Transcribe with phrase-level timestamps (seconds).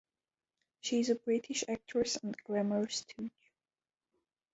[0.79, 3.53] She is a British actress and "glamour stooge".